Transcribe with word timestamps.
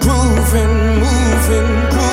grooving, 0.00 1.00
moving, 1.00 1.90
grooving. 1.90 2.03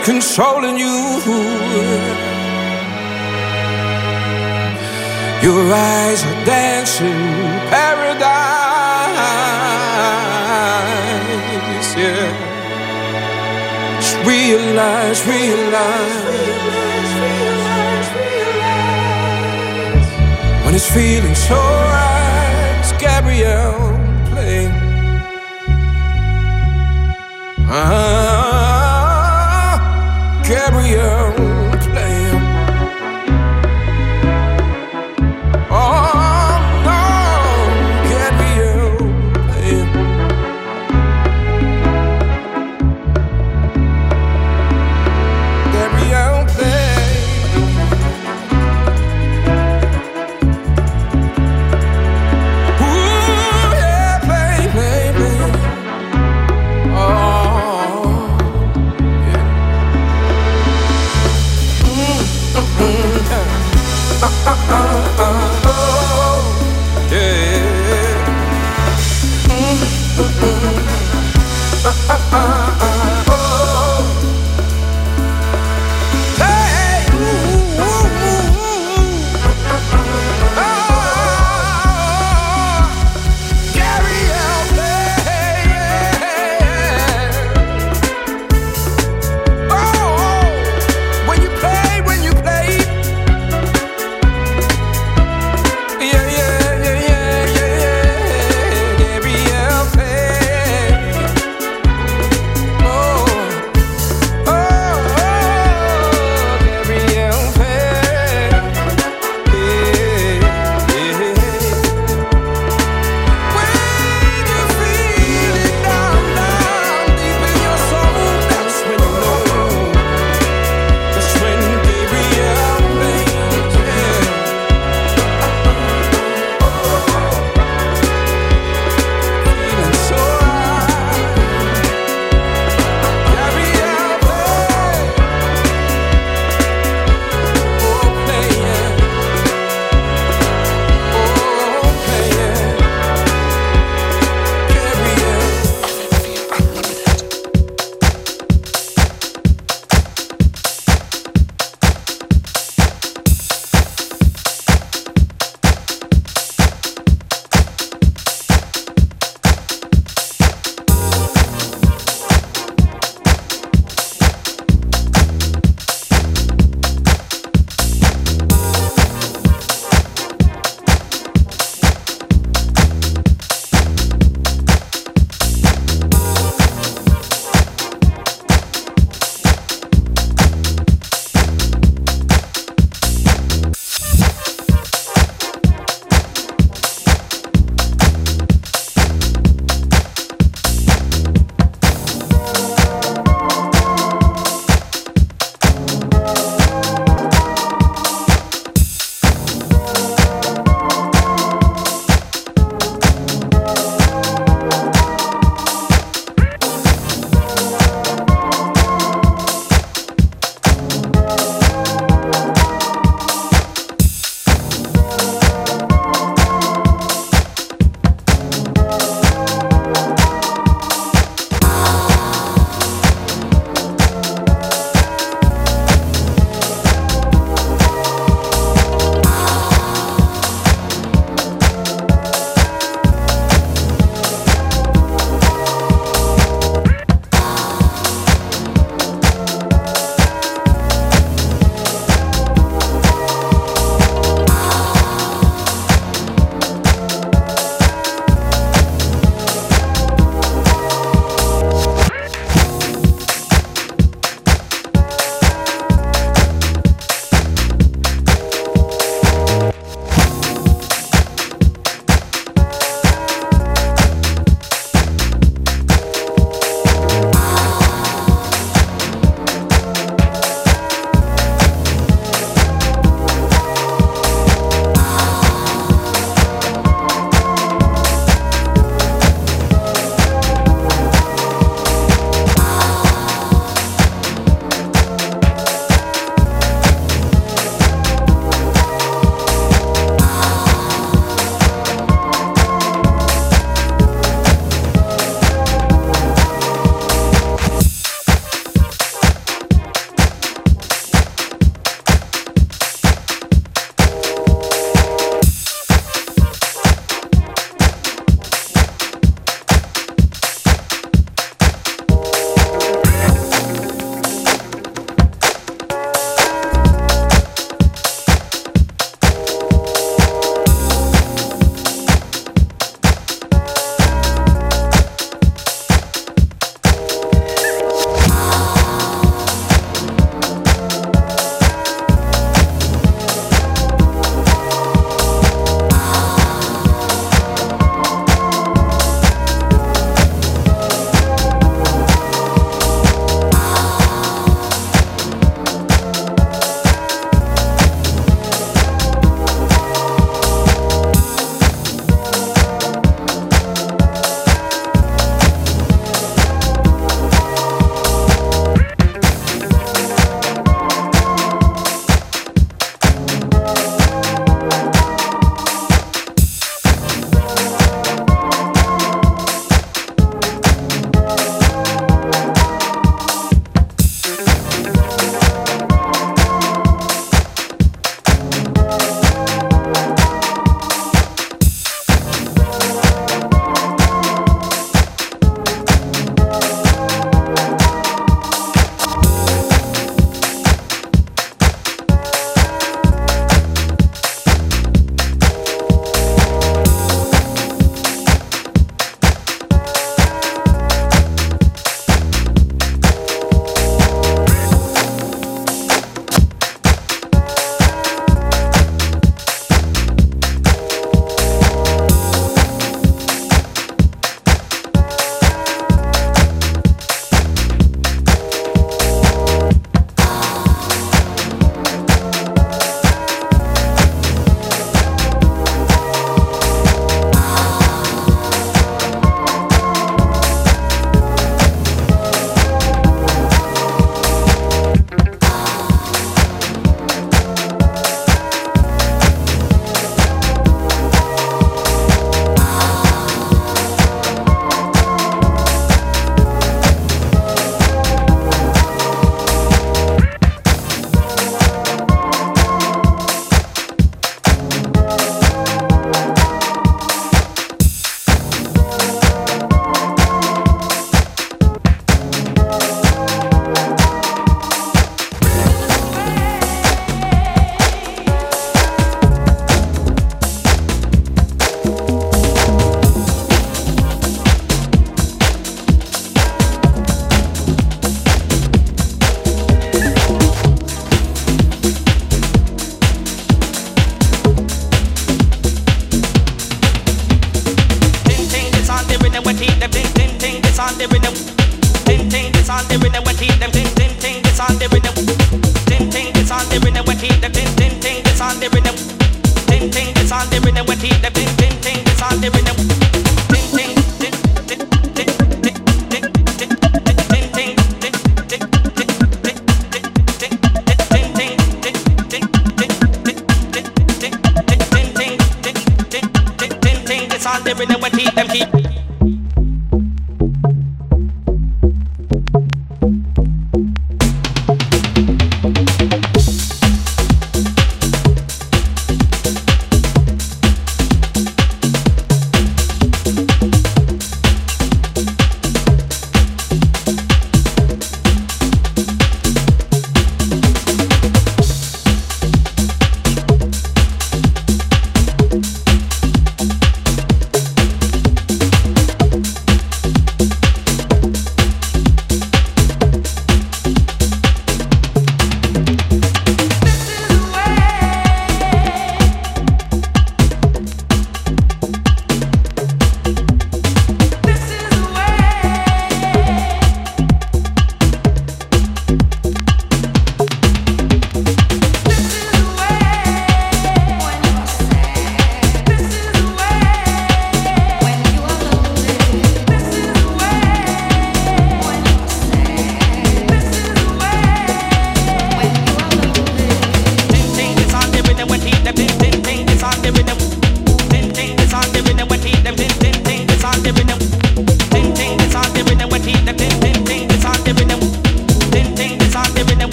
Controlling 0.00 0.78
you. 0.78 0.86
Your 5.42 5.72
eyes 5.72 6.22
are 6.24 6.44
dancing 6.44 7.10
paradise, 7.74 8.28
yeah. 11.96 12.30
Just 13.96 14.16
realize, 14.24 15.26
realize, 15.26 16.14
realize, 16.30 17.12
realize, 17.18 18.08
realize. 18.14 18.98
When 20.64 20.74
it's 20.76 20.88
feeling 20.88 21.34
so 21.34 21.56
right, 21.56 22.76
it's 22.78 22.92
Gabrielle 23.02 23.98
playing. 24.30 24.72
Uh-huh. 27.66 27.94
Gabrielle 27.96 28.33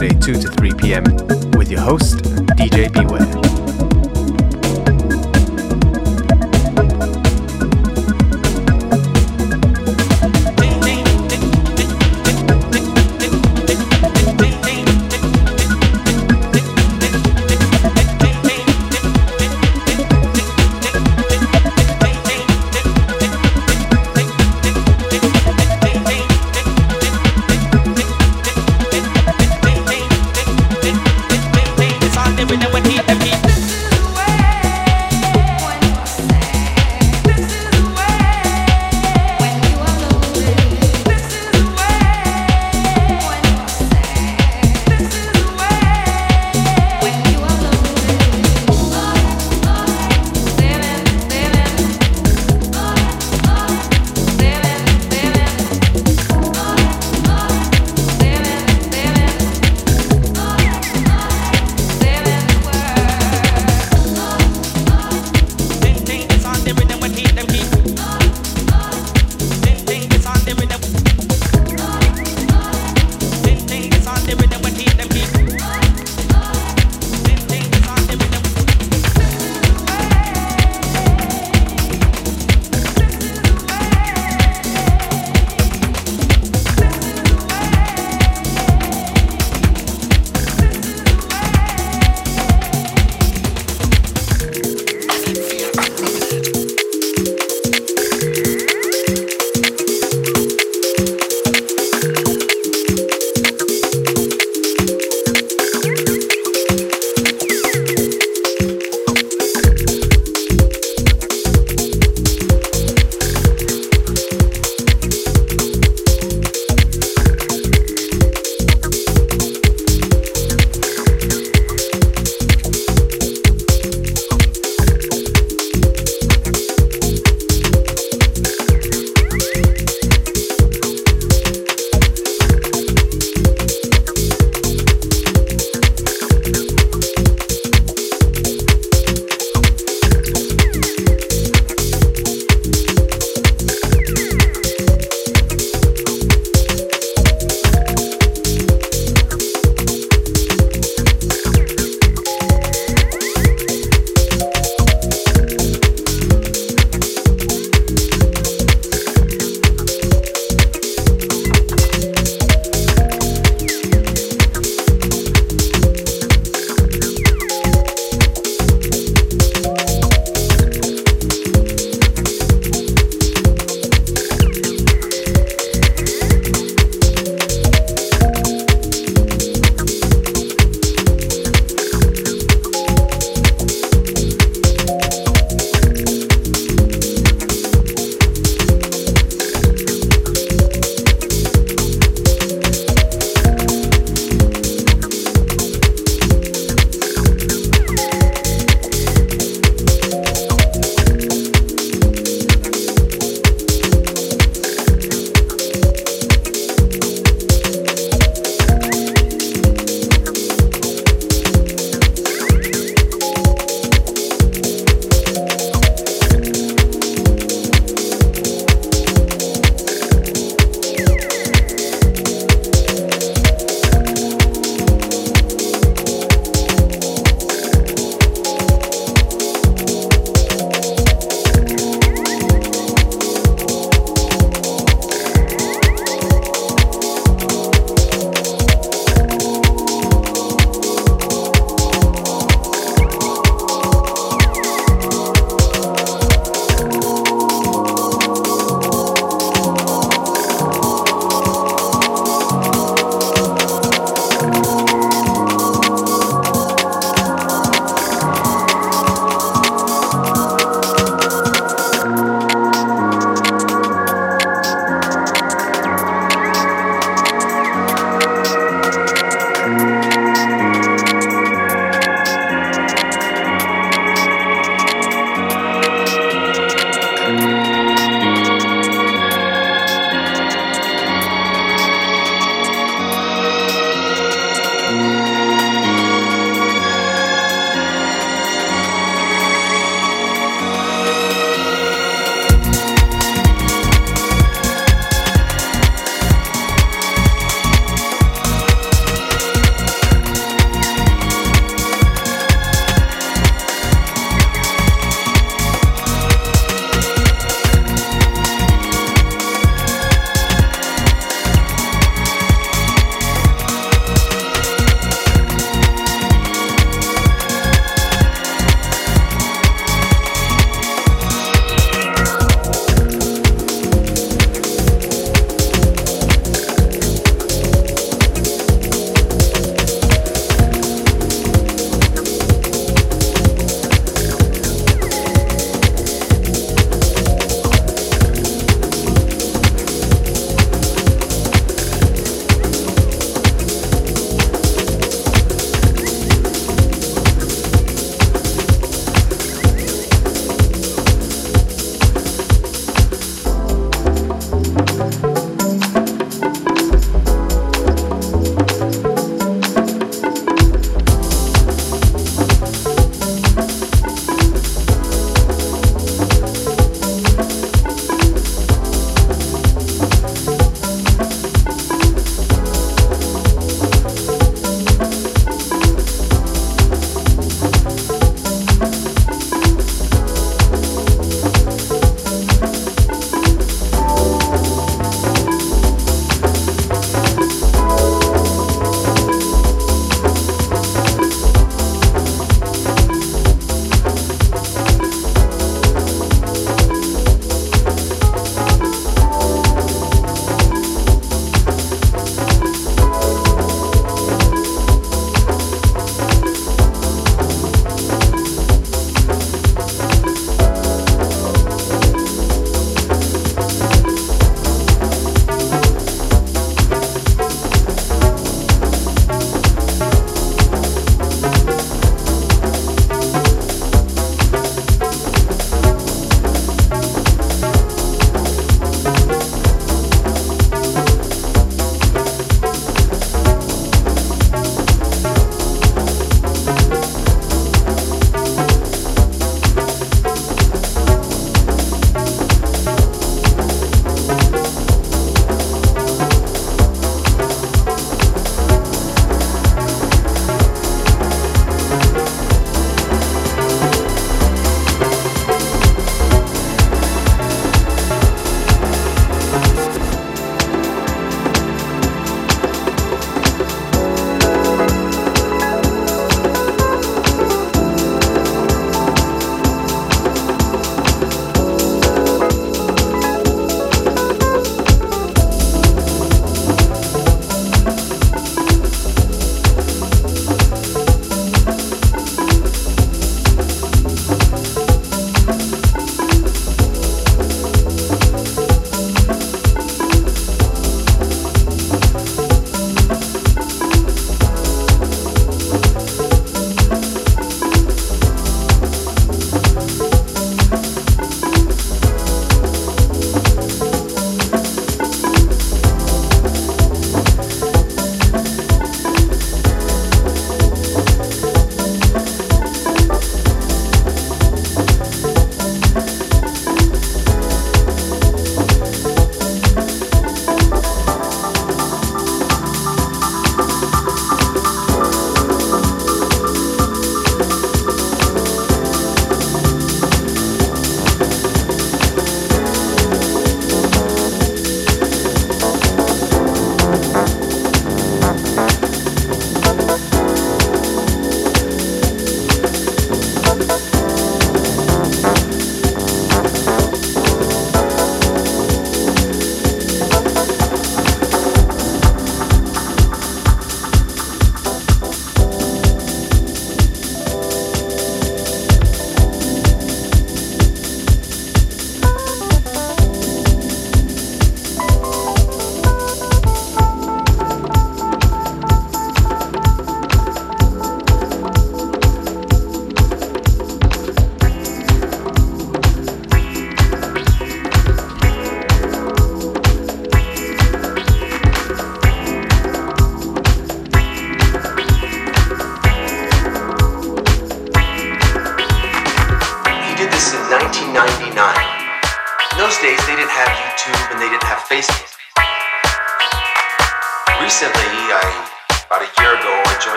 Friday, 0.00 0.18
2 0.18 0.32
to 0.32 0.49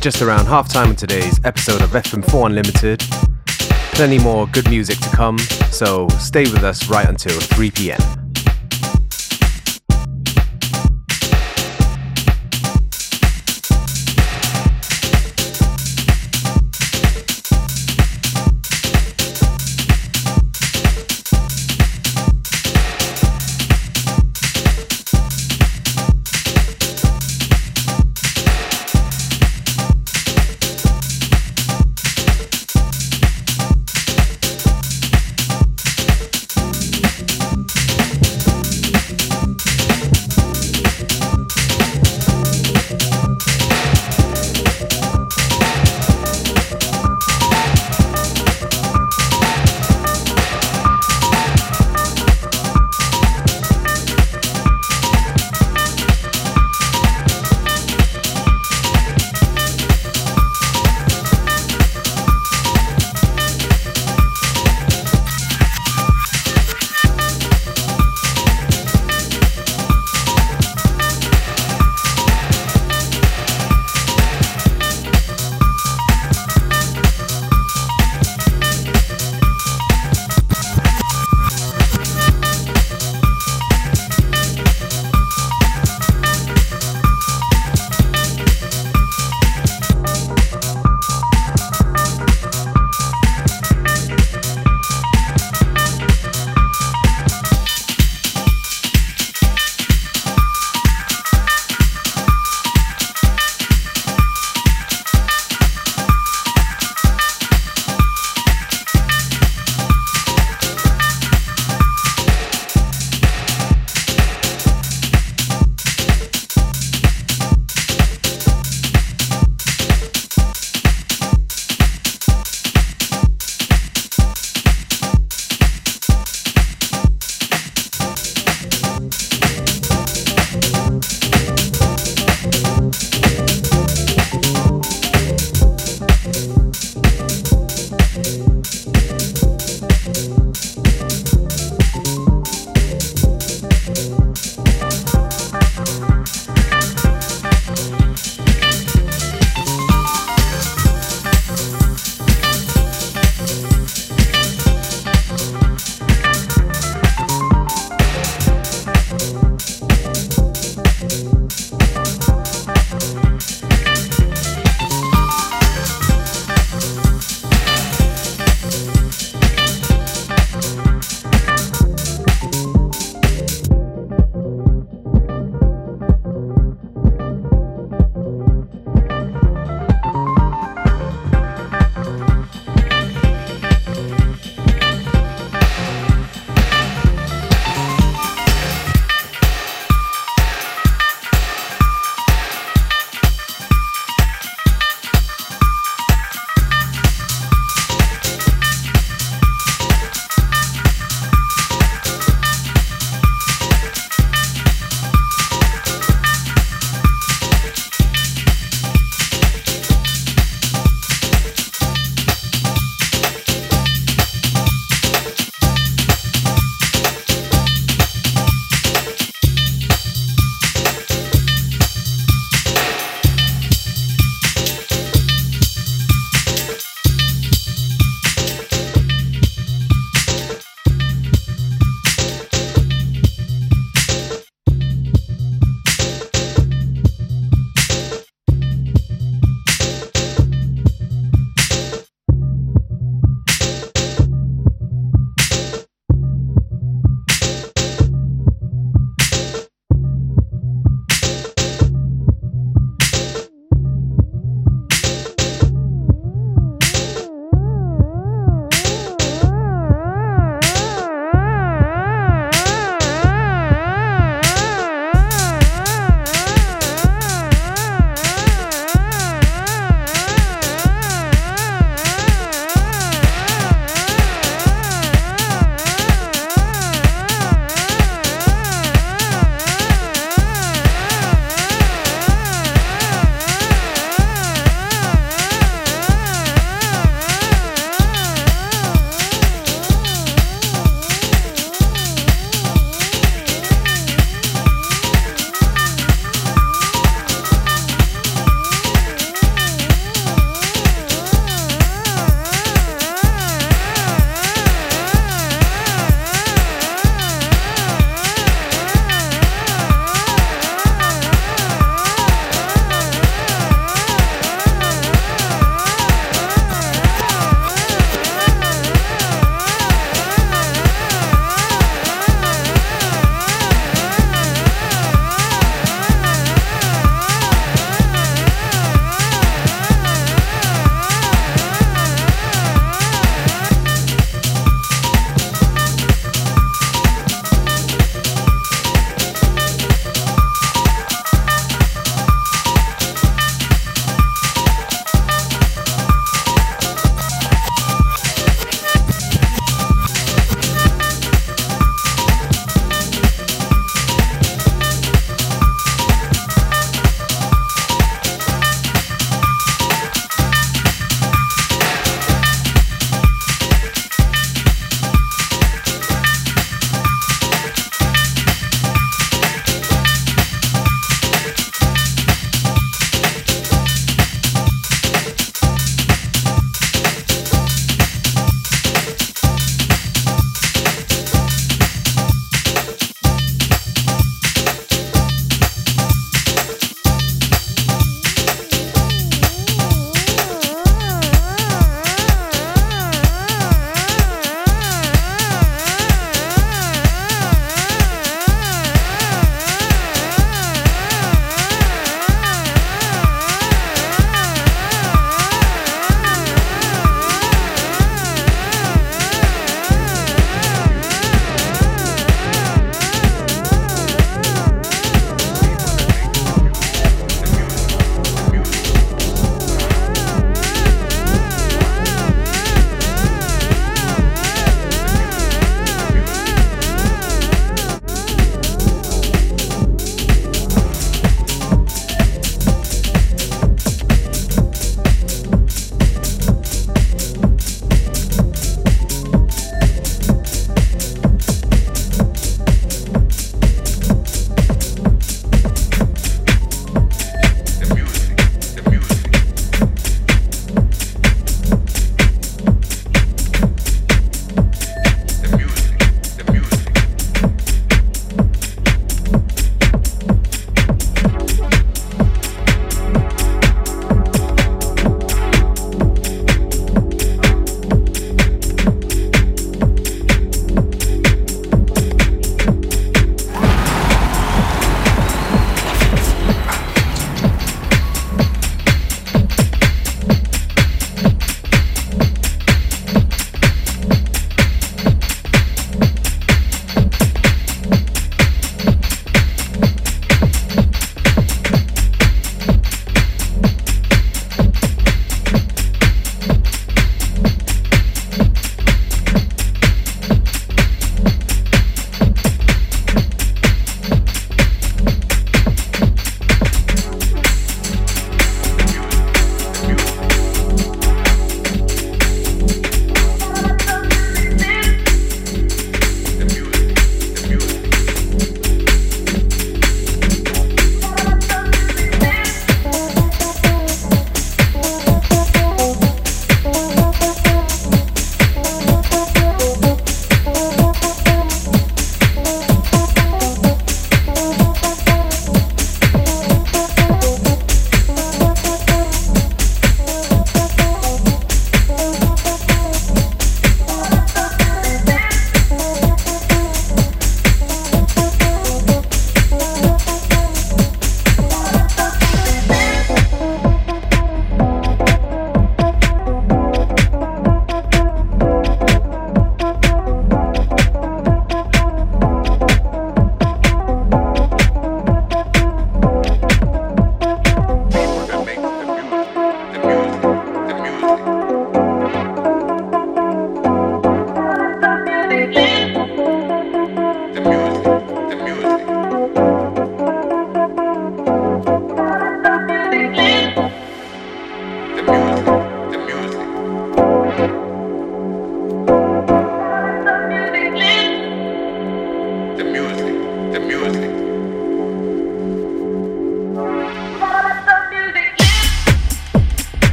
just 0.00 0.22
around 0.22 0.46
halftime 0.46 0.88
on 0.88 0.96
today's 0.96 1.38
episode 1.44 1.82
of 1.82 1.90
FM4 1.90 2.46
Unlimited. 2.46 3.00
Plenty 3.92 4.18
more 4.18 4.46
good 4.46 4.68
music 4.70 4.98
to 4.98 5.10
come, 5.10 5.38
so 5.70 6.08
stay 6.18 6.44
with 6.44 6.64
us 6.64 6.88
right 6.88 7.08
until 7.08 7.38
3 7.38 7.70
p.m. 7.70 8.19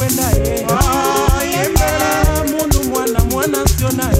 kwenda 0.00 0.22
ye. 0.30 0.66
Oh, 0.70 1.42
yembela 1.52 2.44
mundu 2.50 2.84
mwana 2.90 3.20
mwana 3.24 3.58
sio 3.78 3.90
naye 3.90 4.19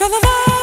Tra-la-la. 0.00 0.59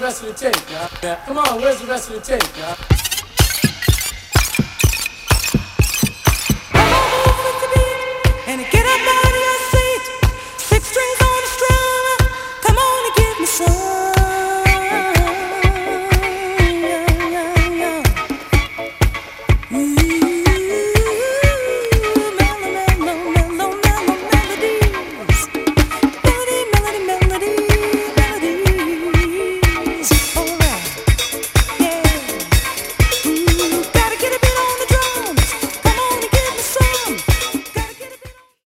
Rest 0.00 0.22
of 0.22 0.28
the 0.28 0.34
tape? 0.34 0.56
Come 1.26 1.38
on, 1.38 1.60
where's 1.60 1.80
the 1.80 1.86
rest 1.86 2.10
of 2.10 2.16
the 2.16 2.20
tape? 2.20 2.42
Yeah. 2.42 2.42
And 2.44 2.54
get 2.54 2.68
up 2.68 2.75